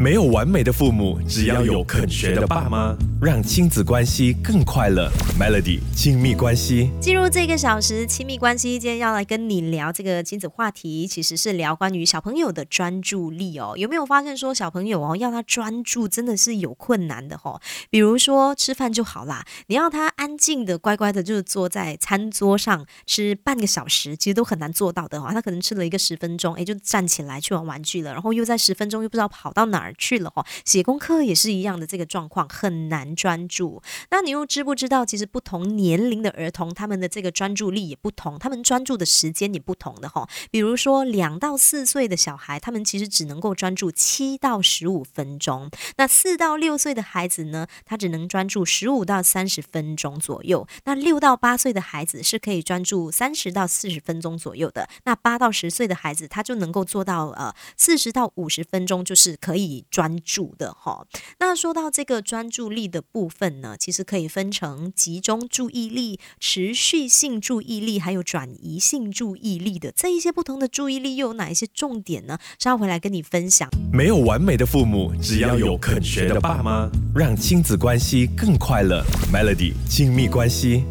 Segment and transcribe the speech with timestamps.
[0.00, 5.10] 没有完美的父母，只要有肯学的爸妈，让亲子关系更快乐。
[5.38, 13.74] Melody 亲密关系进入这个小时，亲密关系今天要来跟你聊这个亲子话题，其实是聊关于小朋友的专注力哦。
[13.76, 17.60] 有没有发现说小朋友哦要他专注真的是有困难的哦？
[17.90, 25.28] 比如说吃饭就好啦，你要他安静的乖乖的，就是坐在餐桌上吃半个小时，其实都很难做到的哦。
[25.30, 29.89] 他可能吃了一个十分钟，哎，就站起来去玩玩具了，然后又在十分钟又不知道跑到哪儿。
[29.98, 33.82] 去了哈，写功课也是一样的这个状况，很难专注。
[34.10, 40.28] 那你又知不知道，其实不同年龄的儿童，他们的这个专注力也不同，他们专注的时间也不同的哈。
[40.50, 59.79] 比如说两到四岁的小孩，他们其实只能够专注七到十五分钟；那四到六岁的孩子呢，他只能专注十五到三十分钟左右；那六到八岁的孩子是可以专注三十到四十分钟左右的；那八到十岁的孩子，他就能够做到呃四十到五十分钟，就是可以。
[59.90, 61.06] 专注的哈，
[61.38, 72.38] 那说到这个专注力的部分呢，其实可以分成集中注意力、持续性注意力，还有转移性注意力的这一些不同的注意力又有哪一些重点呢？
[72.58, 73.68] 稍后回来跟你分享。
[73.92, 79.04] 没有完美的父母，只要有肯学的爸妈，让亲子关系更快乐。
[79.32, 80.84] Melody 亲密关系。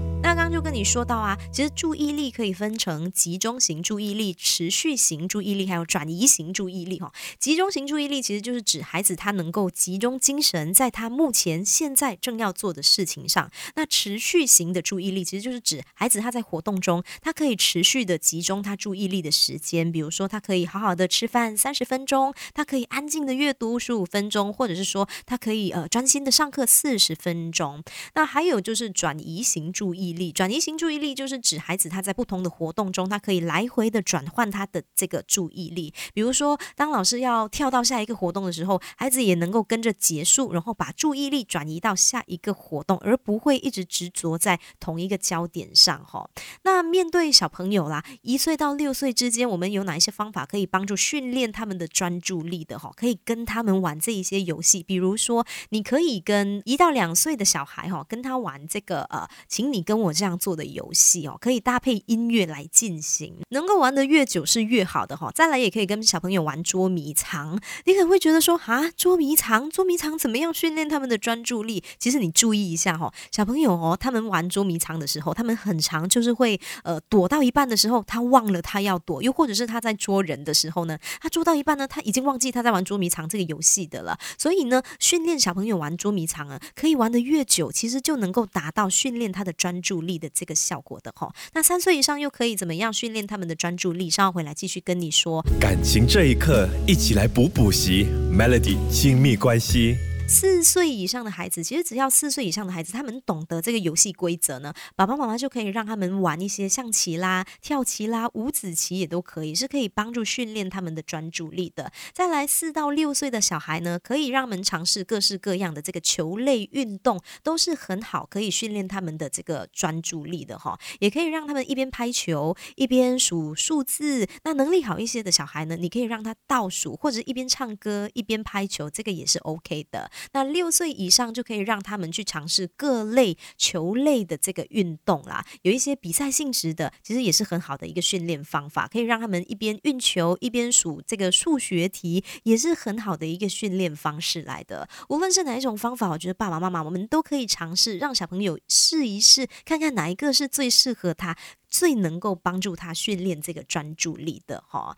[0.69, 7.11] 那你说到啊，其实注意力可以分成集中型注意力、持续型注意力，还有转移型注意力哈。
[7.39, 13.49] 集中型注意力其实就是指孩子他能够集中精神在他目前现在正要做的事情上。
[13.73, 27.83] 那持续型的注意力其实就是指孩子他在活动中，他可以持续的集中他注意力的时间，比如说他可以好好的吃饭三十分钟，他可以安静的阅读十五分钟，或者是说他可以呃专心的上课四十分钟。
[28.13, 30.13] 那还有就是转移型注意。
[30.19, 35.93] 力转移型注意力就是指孩子他在不同的活动中，他可以来回的转换他的这个注意力。
[36.13, 46.03] 比如说，当老师要跳到下一个活动的时候，孩子也能够跟着结束，然后把注意力转移到下一个活动，而不会一直执着在同一个焦点上。
[46.05, 46.29] 哈，
[46.63, 52.77] 那面对小朋友啦，一岁到六岁之间，我们有哪一些方法可以帮助训练他们的专注力的？
[52.79, 65.29] 哈，可以跟他们玩这一些游戏，比如说，你可以跟一到两岁的小孩，哈，跟他玩这个呃，请你跟我这样做做的游戏哦，可以搭配音乐来进行，能够玩的越久是越好的哈。
[65.31, 71.83] 再来也可以跟小朋友玩捉迷藏，你可能会觉得说啊，捉迷藏，捉迷藏怎么样训练他们的专注力？
[71.99, 84.17] 其实你注意一下哈，小朋友哦，他们玩捉迷藏的时候，他们很长就是会呃躲到一半的时候，他忘了他要躲，又或者是他在捉人的时候呢，他捉到一半呢，他已经忘记他在玩捉迷藏这个游戏的了。
[84.35, 90.27] 所以呢，训练小朋友玩捉迷藏啊，可以玩的越久，其实就能够达到训练他的专注力的。
[90.39, 94.09] 这个效果的哈，那三岁以上又可以怎么样训练他们的专注力？
[94.09, 95.43] 稍后回来继续跟你说。
[95.59, 99.97] 感情这一刻，一起来补补习，Melody 亲密关系。
[100.29, 111.91] 四岁以上的孩子，其实只要四岁以上的孩子，他们懂得这个游戏规则呢，爸爸妈妈就可以让他们玩一些象棋啦、跳棋啦、五子棋也都可以，是可以帮助训练他们的专注力的。
[112.13, 120.79] 再来，四到六岁的小孩呢，可以让他们尝试各式各样的这个球类运动，都是很好可以训练他们的这个专注力的哈。
[120.99, 124.27] 也可以让他们一边拍球一边数数字。
[124.43, 130.11] 那能力好一些的小孩呢，你可以让他倒数，或者一边唱歌一边拍球，这个也是 OK 的。
[130.33, 144.87] 那六岁以上就可以让他们去尝试各类球类的这个运动啦，有一些比赛性质的，其实也是很好的一个训练方法，可以让他们一边运球一边数这个数学题，也是很好的一个训练方式来的。
[145.09, 151.37] 无论是哪一种方法，我觉得爸爸妈妈我们都可以尝试，让小朋友试一试，看看哪一个是最适合他、
[151.67, 154.97] 最能够帮助他训练这个专注力的哈。